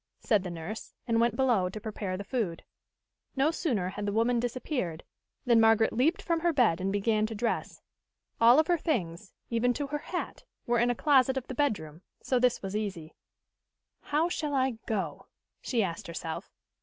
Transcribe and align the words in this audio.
said 0.19 0.41
the 0.41 0.49
nurse, 0.49 0.95
and 1.07 1.21
went 1.21 1.35
below 1.35 1.69
to 1.69 1.79
prepare 1.79 2.17
the 2.17 2.23
food. 2.23 2.63
No 3.35 3.51
sooner 3.51 3.89
had 3.89 4.07
the 4.07 4.11
woman 4.11 4.39
disappeared 4.39 5.03
than 5.45 5.61
Margaret 5.61 5.93
leaped 5.93 6.23
from 6.23 6.39
her 6.39 6.51
bed 6.51 6.81
and 6.81 6.91
began 6.91 7.27
to 7.27 7.35
dress. 7.35 7.83
All 8.39 8.57
of 8.57 8.65
her 8.65 8.79
things, 8.79 9.31
even 9.51 9.75
to 9.75 9.85
her 9.85 9.99
hat, 9.99 10.43
were 10.65 10.79
in 10.79 10.89
a 10.89 10.95
closet 10.95 11.37
of 11.37 11.45
the 11.45 11.53
bedroom, 11.53 12.01
so 12.19 12.39
this 12.39 12.63
was 12.63 12.75
easy. 12.75 13.13
"How 14.01 14.27
shall 14.27 14.55
I 14.55 14.79
go?" 14.87 15.27
she 15.61 15.83
asked 15.83 16.07
herself. 16.07 16.49